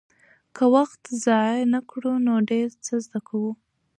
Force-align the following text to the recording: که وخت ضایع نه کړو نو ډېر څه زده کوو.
که 0.55 0.63
وخت 0.75 1.03
ضایع 1.23 1.63
نه 1.73 1.79
کړو 1.89 2.13
نو 2.25 2.33
ډېر 2.49 2.69
څه 2.85 2.93
زده 3.05 3.19
کوو. 3.27 3.51